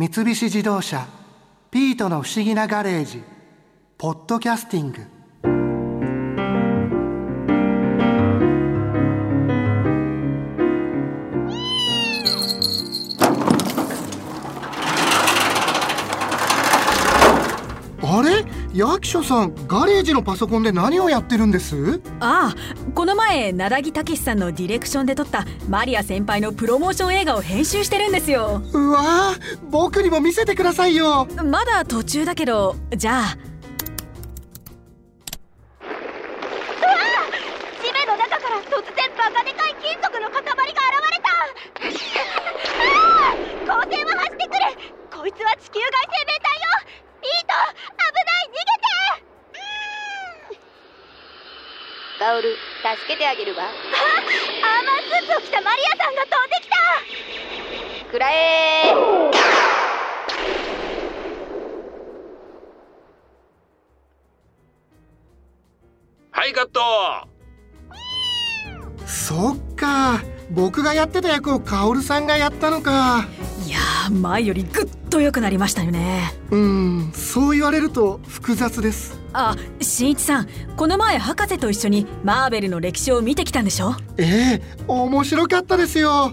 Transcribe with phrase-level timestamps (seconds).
[0.00, 1.06] 三菱自動車
[1.70, 3.22] 「ピートの不思議なガレージ」
[3.98, 5.02] 「ポッドキャスティング」
[18.72, 22.00] 役所さんガレージのパソコンで何をやってるんです？
[22.20, 28.62] ああこの前灘木武さんのディレクションで撮ったマリア先輩のプロモーション映画を編集してるんですよ。
[28.72, 31.26] うわー僕にも見せてくださいよ。
[31.44, 33.36] まだ途中だけどじゃあ
[53.20, 53.64] てあげるわ。
[53.64, 56.76] あアーマースーツを着たマリアさんが飛んできた。
[58.10, 58.94] くらえ
[66.30, 66.80] はいカット。
[69.06, 70.22] そっか。
[70.50, 73.28] 僕がやってた役をカオルさんがやったのか
[73.70, 76.32] いやー前よりぐっと良くなりましたよね。
[76.50, 79.16] うんそう言われると複雑です。
[79.32, 83.94] あ新一さんこの前博士と一緒にマーベルの歴史を見てきたんでしょ？
[84.18, 86.32] ええ面白かったですよ。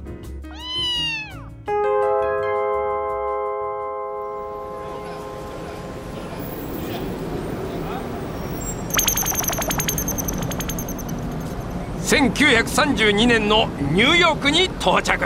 [12.02, 15.24] 1932年のニューヨークに到着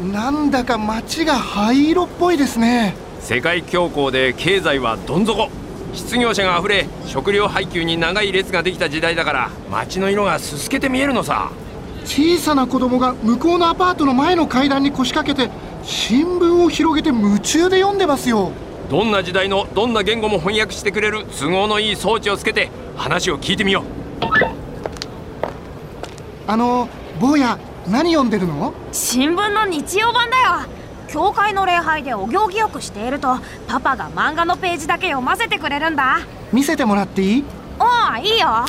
[0.00, 2.94] なんだか街が灰色っぽいですね。
[3.20, 5.48] 世界恐慌で経済はどん底。
[5.94, 11.50] 失業者があふれ食料配給に長い列ができた時代だから街の色がすすけて見えるのさ。
[12.04, 15.50] 小さな子供が向こうのアパートの前の階段に腰掛けて
[15.82, 18.52] 新聞を広げて夢中で読んでますよ。
[18.90, 23.84] どんな時代のどんな言語も翻訳してくれる都合のいい装置をつけて話を聞いてみよう。
[26.46, 26.88] あの
[27.18, 28.74] 坊や何読んでるの？
[28.90, 30.44] 新聞の日曜版だよ。
[31.08, 33.38] 教会の礼拝でお行儀よくしていると
[33.68, 36.18] パパが漫画のページだけ読ませてくれるんだ。
[36.52, 37.44] 見せてもらっていい？
[37.78, 38.64] ああいいよ。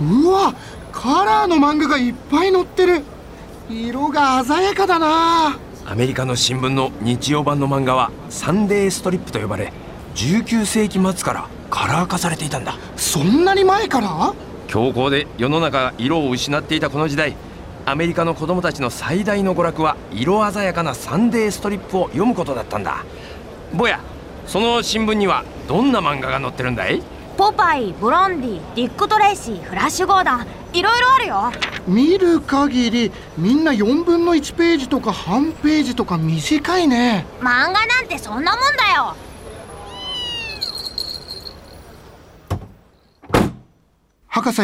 [0.00, 0.54] うわ
[0.90, 3.02] カラーの漫画がいっぱい載ってる。
[3.68, 5.58] 色が鮮やかだな。
[5.84, 9.72] アメリカの新聞の日曜版の漫画はサンデーストリップと呼ばれ
[10.14, 12.78] 19世紀末からカラー化されていたんだ。
[12.96, 14.32] そんなに前から？
[14.66, 17.36] 強行で世の中が色を失っていたこの時代
[17.88, 23.02] アメリカの子供たちの最大の娯楽は色鮮やかな Sunday strip を読むことだったんだ。
[23.72, 24.00] ぼや
[24.46, 27.02] その新聞にはどんな漫画が載ってるんだい？
[27.38, 31.52] ポパイブロンディディック・トレイシーフラッシュ・ゴーダンいろいろあるよ。
[31.86, 37.24] 見る限りみんな4分の1ページとか半ページとか短いね。
[37.40, 39.16] 漫画なんてそんなもんだよ。
[44.26, 44.60] 博士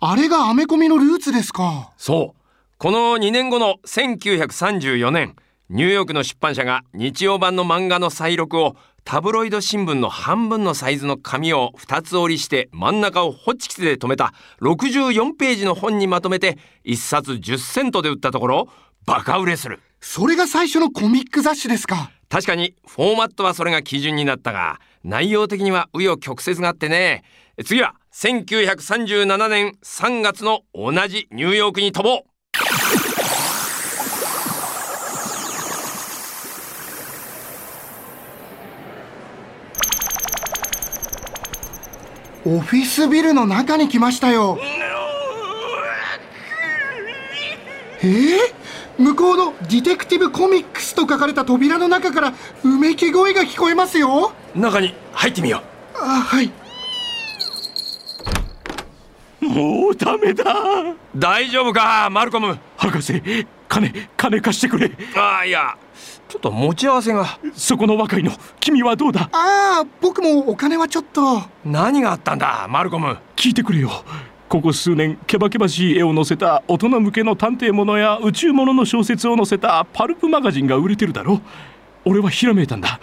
[0.00, 1.90] あれがアメコミのルーツですか？
[1.96, 2.37] そう
[2.80, 5.34] この2年後の1934年
[5.68, 18.68] ニューヨークの出版社が日曜版の漫画の再録をタブロイド新聞の半分のサイズの紙を2つ折りして真ん中をホチキスで留めた64ページの本にまとめて1冊10セントで売ったところ
[19.06, 19.80] バカ売れする。
[20.00, 22.12] それが最初のコミック雑誌ですか？
[22.28, 27.24] 確かにフォーマットはそれが基準になったが内容的には紆余曲折があってね。
[27.64, 32.22] 次は1937年3月の同じニューヨークに飛ぼう
[42.48, 44.58] オフィスビルの中に来ましたよ。
[48.00, 48.38] えー、
[48.96, 52.32] 向こうの「ディテクティブコミックス」と書かれた扉の中から
[52.64, 54.32] うめき声が聞こえますよ。
[54.54, 55.62] 中に入ってみよ
[55.94, 56.50] あはい、
[59.48, 60.44] もうダメだ。
[60.52, 62.58] う大丈夫かマルコム？
[62.76, 63.22] 博士
[63.68, 64.90] 金金貸してくれ。
[65.16, 65.76] ああいや。
[66.28, 67.38] ちょっと持ち合わせが。
[67.54, 68.30] そこの若いの
[68.60, 69.30] 君はどうだ？
[69.32, 71.42] ああ僕もお金はちょっと。
[71.64, 73.16] 何があったんだマルコム？
[73.34, 73.90] 聞いてくれよ。
[74.48, 81.40] ここ数年ケバケバしい絵を載せた大人向けの探偵ものや宇宙ものの小説を載せたパルプマガジンが売れてるだろ。
[82.04, 83.00] 俺はひらめいたんだ。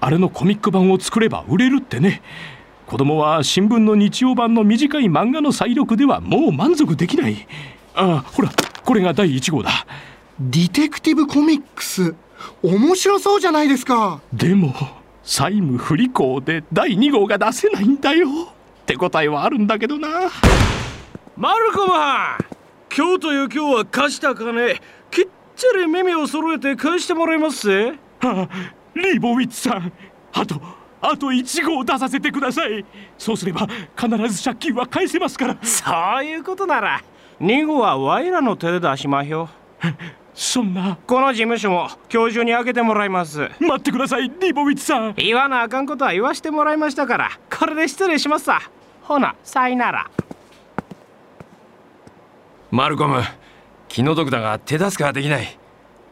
[0.00, 2.22] あれのコミック版を作れば売れるってね
[2.88, 7.46] 子供は新聞の日曜版の短い漫画の再録ではもう満足できない。
[7.94, 8.50] ああほら
[8.82, 9.86] これが第1号だ。
[10.40, 12.14] ディテクティブコミックス。
[12.62, 14.22] 面白そうじゃないですか。
[14.32, 14.72] でも
[15.22, 18.26] 債務不履行で第2号が出せないんだよ。
[18.86, 20.08] 手応えはあるんだけどな。
[21.36, 21.92] マルコム
[22.96, 24.80] 今日という今日は貸した金。
[25.10, 27.98] きっちり耳を揃えて返してもらいますぜ。
[28.20, 29.92] はあ、リーボウィッツさん。
[30.32, 30.58] あと
[31.00, 32.84] あと1号出させてください。
[33.16, 33.66] そうすれば
[33.96, 35.56] 必ず借金は返せますから。
[35.62, 35.90] そ
[36.20, 37.02] ういうことなら
[37.40, 39.48] 2号はワイらの手で出しまひょ
[40.34, 40.96] そんな。
[41.06, 43.48] この事務所も今日中に開けてもらいます。
[43.60, 45.14] 待ってくださいリーボウィッツさん。
[45.16, 48.60] 言わなあかんことは言わしてもらいましたからこれで失礼しますさ。
[49.02, 50.10] ほなさいなら。
[52.70, 53.22] マルコム
[53.88, 55.58] 気の毒だが手助けはできない。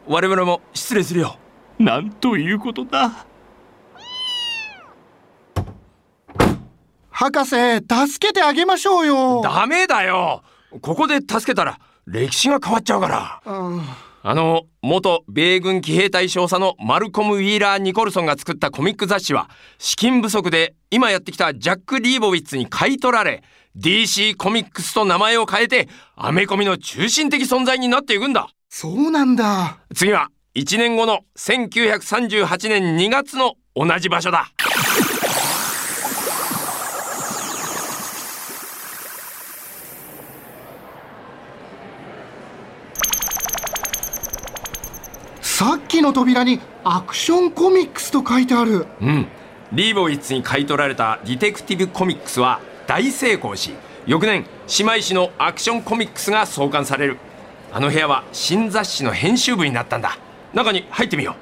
[0.07, 1.37] 我々も失礼するよ。
[1.77, 3.25] なんということだ
[7.19, 9.41] 博士助けてあげましょうよ。
[9.41, 10.43] ダメだよ。
[10.81, 13.41] ここで助けたら歴史が変わっちゃうから。
[13.43, 13.81] うん。
[14.21, 19.49] あの元米軍騎兵隊少佐のマルコム・ウィーラー・ニコルソンが作ったコミック雑誌は
[19.79, 23.41] 資金不足で今やってきたジャック・リーボウィッツに買い取られ
[23.75, 28.47] DC コミックスと名前を変えてアメコミの中心的存在になっていくんだ。
[28.69, 29.79] そうなんだ。
[29.95, 34.51] 次は1年後の1938年2月の同じ場所だ
[45.57, 48.85] さっきの扉にアクションコミックスと書いてある。
[49.01, 49.27] うん。
[49.71, 53.73] リーボウィッツに買い取られたディテクティブコミックスは大成功し
[54.05, 54.45] 翌年
[54.77, 57.17] 姉妹誌のアクションコミックスが創刊される。
[57.73, 60.19] あの部屋は新雑誌の編集部になったんだ。
[60.53, 61.35] 中に入ってみよ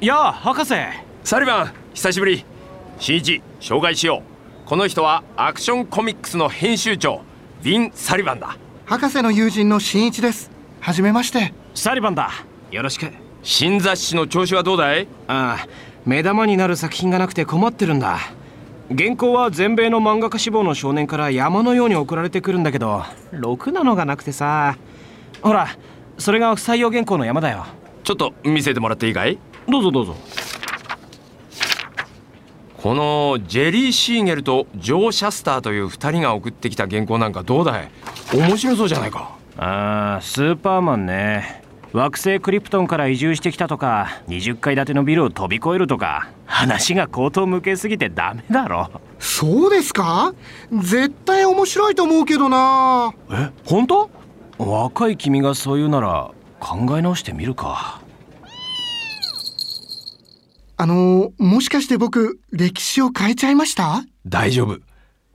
[0.00, 0.72] やあ博士。
[0.72, 0.78] う
[1.22, 2.46] サリバン久しぶり。
[2.98, 4.22] 新一紹介しよ
[4.64, 4.66] う。
[4.66, 7.20] この人はアクションコミックスの編集長
[7.60, 8.56] ヴィン・サリバンだ
[8.86, 10.48] 博士の友人の新一です。
[10.78, 11.52] はじめまして。
[11.74, 12.30] サリバンだ。
[12.70, 13.10] よろしく。
[13.42, 15.08] 新雑誌の調子はどうだい？
[15.26, 15.68] ああ
[16.04, 18.20] 目玉になる作品がなくて困ってるんだ。
[18.96, 23.02] 原稿は全米の漫画家志望の少年から山のように送られてくるんだけど
[23.32, 24.78] ろくなのがなくてさ。
[25.42, 25.66] ほら
[26.16, 27.66] それが不採用原稿の山だよ。
[28.04, 29.36] ちょっと見せてもらっていいかい？
[29.68, 30.14] どうぞどうぞ。
[32.76, 37.90] このジェリー・シーゲルとジョー・シャスターという2人が送ってきた原稿なんかどうだい？
[38.34, 39.36] 面白そうじゃないか。
[39.56, 41.62] ああスーパーマンね。
[41.92, 48.90] 惑星クリプトンから移住してきたとか20階建てのビルを飛び越えるとか話が口頭向けすぎてダメだろ。
[49.18, 50.34] そうですか？
[50.72, 53.14] 絶対面白いと思うけどな。
[53.30, 54.10] え本当？
[54.58, 56.30] 若い君がそう言うなら
[56.60, 58.00] 考え直してみるか。
[60.78, 64.02] あのもしかして僕歴史を変えちゃいました？
[64.26, 64.78] 大丈夫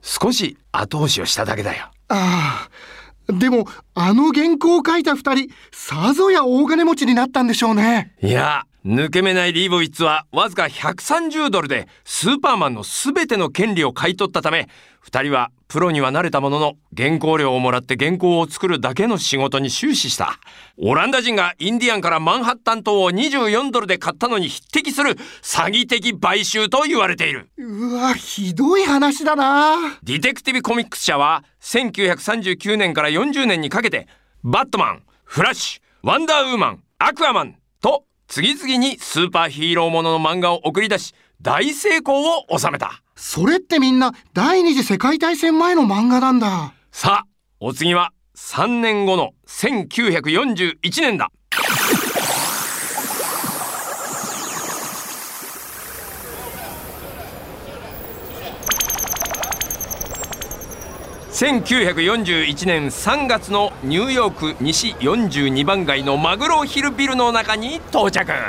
[0.02, 1.86] 少し後押しをしただけだよ。
[2.08, 8.14] ああでもあの原稿を書いた二人さぞや大金持ちになったんでしょうね。
[8.20, 14.68] いや抜け目ないリーボイッツはわずか130ドルでスーパーマンの全ての権利を買い取ったため
[15.04, 20.38] 2人はプロには慣れたものの原稿料をもらって原稿を作るだけの仕事に終始した。
[20.76, 27.48] オランダ人がインディアンからマンハッタン島を24ドルで買ったのに匹敵する詐欺的買収と言われている。
[27.56, 29.76] うわひどい話だな。
[30.02, 34.08] ディテクティブコミックス社は1939年から40年にかけて
[34.42, 43.02] バットマン、フラッシュ、ワンダーウーマン、アクアマンと次々にスーパーヒーローものの漫画を送り出し大成功を収めた。
[43.14, 46.72] それってみんな第二次世界大戦前の漫画なんだ。
[46.92, 47.26] さあ
[47.60, 51.30] お次は3年後の1941年だ
[61.42, 68.30] 1941年3月のニューヨーク西42番街のマグロヒルビルの中に到着。
[68.30, 68.46] あ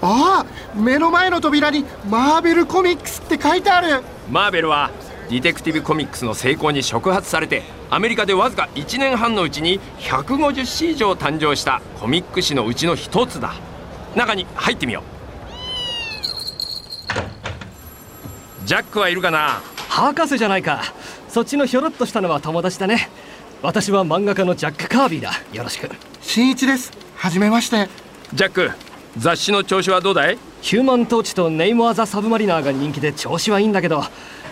[0.00, 4.04] あ目の前の扉にマーベルコミックスって書いてある。
[4.30, 4.92] マーベルは
[5.28, 13.52] ディテクティブコミックスの成功に触発されてアメリカでわずか1年半のうちに150誌以上誕生したコミック誌のうちの一つだ。
[14.14, 15.02] 中に入ってみよ
[18.62, 18.64] う。
[18.64, 19.60] ジャックはいるかな？
[19.88, 20.84] 博士じゃないか
[21.28, 23.08] そっちのひょろっとしたのは友達だね。
[23.62, 25.32] 私は漫画家のジャック・カービィだ。
[25.52, 25.90] よろしく。
[26.20, 26.92] 新一です。
[27.16, 27.88] はじめまして。
[28.32, 28.70] ジャック
[29.16, 30.38] 雑誌の調子はどうだい？
[30.62, 34.02] ヒューマントーチとネイモア・ザ・サブマリナーが人気で調子はいいんだけど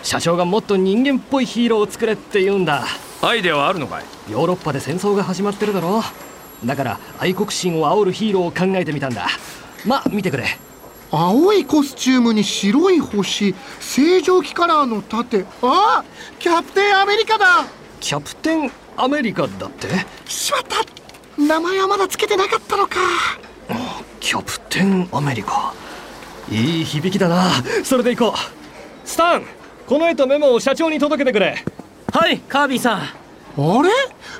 [0.03, 2.85] 社長がもっと人間っぽいヒーローを作れって言うんだ。
[3.21, 4.03] アイデアはあるのかい？
[4.31, 6.03] ヨーロッパで戦争が始まってるだろ
[6.65, 9.27] だから愛国心を煽るヒーローを考えてみたんだ。
[9.85, 10.45] ま見てくれ
[11.09, 15.45] 青いコスチュームに白い星正常期カラーの盾。
[15.61, 16.03] あ
[16.39, 17.65] キャプテンアメリカだ。
[17.99, 19.87] キャプテンアメリカだって？
[20.27, 21.41] しまった。
[21.41, 22.95] 名前はまだつけてなかったのか。
[24.19, 25.73] キャプテンアメリカ。
[26.51, 27.51] いい響きだな。
[27.83, 29.07] それで行こう。
[29.07, 29.43] スタン
[29.85, 31.63] この絵とメモを社長に届けてくれ。
[32.11, 32.99] はいカービィさん。
[32.99, 33.03] あ
[33.81, 33.89] れ？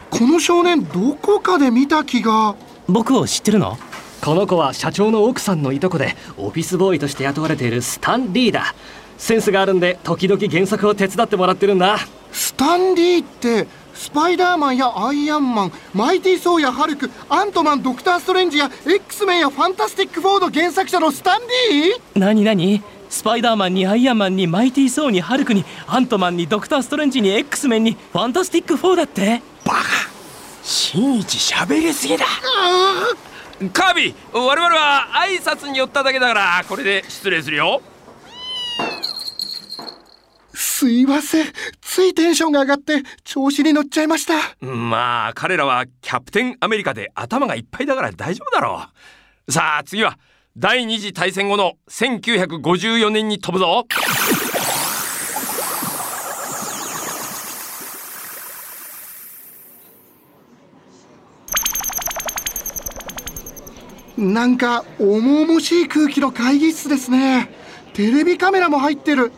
[0.10, 2.56] この少年どこかで見た気が。
[2.88, 3.78] 僕を知ってるの？
[4.22, 8.76] この子は社長の奥さんのいとこでオフィスボーイとして雇われているスタン・リーだ。
[9.18, 11.98] センスがあるんで時々原作を手伝ってもらってるんだ。
[12.32, 22.20] スタンリーってスパイダーマンやアイアンマンマイティー・ソーやハルクアントマンドクター・ストレンジや X メンやファンタスティック・フォード原作者のスタンリー？
[22.20, 22.84] 何何？
[23.10, 29.42] スパイダーマンにアイアンマンにマイティー・ソーにハルクにアントマンにドクター・ストレンジに X メンにファンタスティック4だって。
[30.62, 32.26] 新一喋りすぎだ
[33.74, 37.82] カービィ我々は挨拶に寄っただけだからこれで失礼するよ。
[40.54, 41.48] すいません。
[41.82, 44.34] ついテンションが上がって調子に乗っちゃいました。
[44.64, 48.84] まあ彼らはキャプテンアメリカで頭がいっぱいだから大丈夫だろ
[49.48, 49.52] う。
[49.52, 50.20] さあ次は
[50.56, 53.88] 第二次大戦後の1954年に飛ぶぞ
[64.18, 67.50] なんか重々しい空気の会議室ですね。
[67.94, 69.32] テレビカメラも入ってる。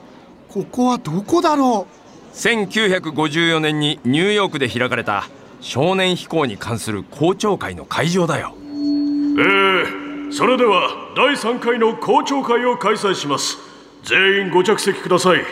[0.48, 1.86] ここはどこだろ
[2.34, 5.28] 1954年にニューヨークで開かれた
[5.60, 8.56] 少年飛行に関する公聴会の会場だよ。
[8.56, 13.58] えー、それでは第3回の公聴会を開催します。
[14.04, 15.42] 全員ご着席ください。
[15.42, 15.46] う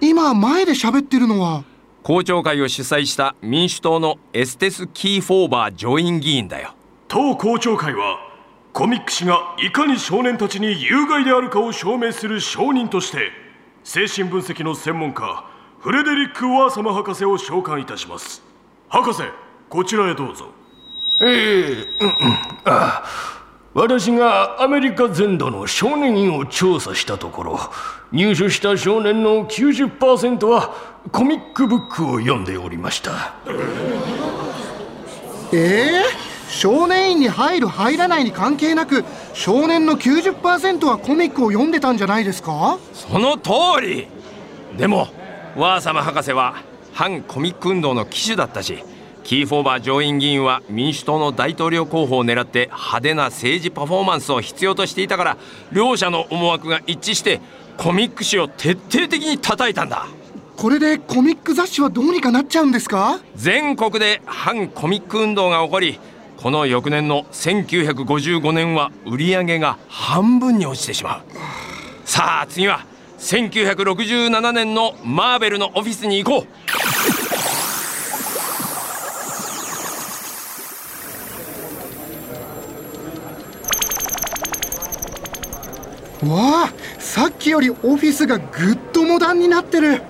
[0.00, 1.64] 今前で喋ってるのは？
[2.02, 6.74] 公聴会を主催した民主党のエステス・キーフォーバー上院議員だよ。
[7.08, 8.27] 当公聴会は
[8.78, 13.32] コミック誌がいかに少年たちに有害であるかを証明する証人として
[13.82, 15.44] 精神分析の専門家
[15.80, 18.40] フレデリック・ワーサム博士を召喚いたします。
[18.88, 19.22] 博士
[19.68, 20.52] こちらへどうぞ。
[21.20, 22.38] ええうんうん。
[22.66, 23.02] あ
[23.74, 27.58] 私がアメリカ全土の少年院を調査したところ
[28.12, 30.72] 入所した少年の90%は
[31.10, 33.34] コミックブックを読んでおりました。
[35.52, 42.78] えー、少年院に入る入らないに関係なく少年の90%はコミックを読んでたんじゃないですか？
[42.92, 43.50] その通
[43.82, 44.08] り。
[44.76, 45.08] でも
[45.56, 46.62] ワーサム博士は
[46.92, 48.82] 反コミック運動の旗手だったし
[49.24, 55.36] キーフォーバー上院議員は民主党の大統領候補を狙って派手な政治パフォーマンスを必要としていたから
[55.70, 57.40] 両者の思惑が一致して
[57.76, 60.06] コミック誌を徹底的に叩いたんだ。
[60.56, 63.20] これでコミック雑誌はどうにかなっちゃうんですか？
[63.36, 66.00] 全国で反コミック運動が起こり
[66.40, 71.22] この翌年の1955年は売り上げが半分に落ちてしまう。
[72.04, 72.86] さあ次は
[73.18, 76.46] 1967年のマーベルのオフィスに行こ
[86.22, 86.30] う。
[86.30, 90.02] わあさっきよりオフィスがぐっとモダンになってる。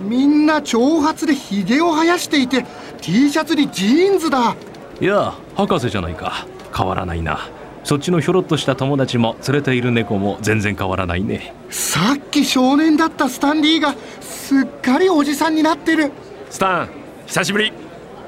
[0.00, 2.66] みんな長髪でひげを生やしていて
[3.00, 4.54] T シャツにジーンズだ。
[5.02, 6.46] いや博士じゃないか。
[6.72, 7.50] 変わらないな。
[7.82, 11.52] そっちのひょろっとした友達も連れている猫も全然変わらないね。
[11.70, 16.12] さっき少年だったスタンリーがすっかりおじさんになってる。
[16.50, 16.88] スタン
[17.26, 17.72] 久しぶり。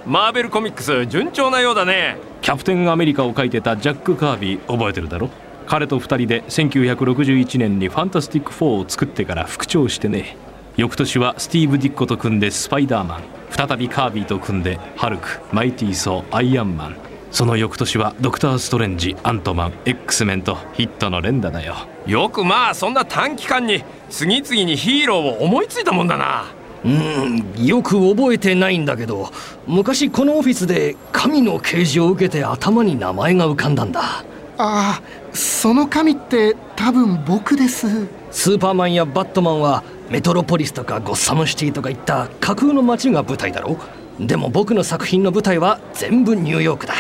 [0.05, 2.17] マーベルコミックス順調なようだね。
[2.43, 5.31] キャプテンアメリカを書いてたジャック・カービー覚えてるだろ？
[5.69, 10.37] 彼と2人で1961年にファンタスティック4を作ってから復調してね
[10.77, 16.97] 翌年はスティーブ・ディッコと組んでスパイダーマン再びカービーと組んでハルクマイティー・ソーアイアンマン。
[17.31, 21.77] その翌年はドクター・ストレンジアントマン X メンとヒットの連打だよ。
[22.07, 26.47] よくまあそんな短期間に次々にヒーローを思いついたもんだな。
[26.85, 29.31] うんよく覚えてないんだけど
[29.67, 34.03] 昔このオフィスで神の啓示を受けて頭に名前が浮かんだんだ。
[34.03, 34.23] あ
[34.59, 35.03] あ
[35.33, 38.07] その神って多分僕です。
[38.31, 43.79] スーパーマンやバットマンはメトロポリスとかゴッサムシティとかいった架空の街が舞台だろ？
[44.21, 46.95] でも僕の作品の舞台は全部ニューヨークだ。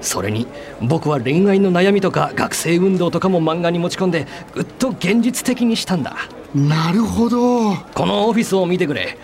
[0.00, 0.46] それに
[0.80, 6.16] 僕は恋愛の悩みとか学生運動とかも漫画に持ち込んでぐっと現実的にしたんだ。
[6.54, 7.74] なるほど。
[7.74, 9.16] このオフィスを見てくれ。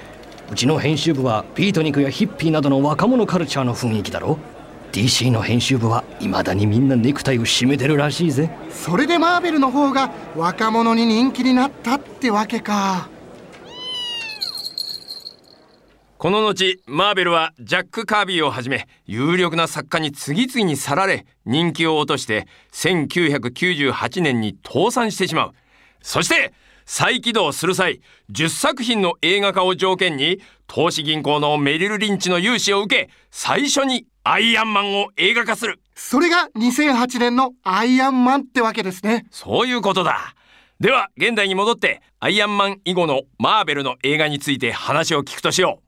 [0.50, 4.38] うちの編集部はビートニクやヒッピーなどの若者カルチャーの雰囲気だろ
[4.92, 8.50] ？DC の編集部はいまだにみんなネクタイを締めてるらしいぜ。
[8.70, 13.08] それでマーベルの方が若者に人気になったってわけか
[16.18, 25.52] この後マーベルはジャック・カービーをはじめ有力な作家に次々に去られ人気を落として1998年に倒産してしまう。
[26.02, 26.52] そして
[26.86, 28.00] 再起動する際
[28.32, 35.78] 10作品の映画化を条件に投資銀行のメリル・リンチの融資を受け最初にアイアンマンを映画化する。
[35.94, 39.26] それが2008年のアイアンマンってわけですね。
[39.30, 40.34] そういうことだ。
[40.80, 45.87] では現代に戻ってアイアンマン以後のマーベルの映画について話を聞くとしよう